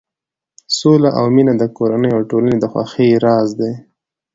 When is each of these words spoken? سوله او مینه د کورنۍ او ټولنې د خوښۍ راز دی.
سوله 0.77 1.09
او 1.19 1.25
مینه 1.35 1.53
د 1.57 1.63
کورنۍ 1.77 2.09
او 2.15 2.21
ټولنې 2.29 2.57
د 2.59 2.65
خوښۍ 2.71 3.09
راز 3.25 3.49
دی. 3.59 3.73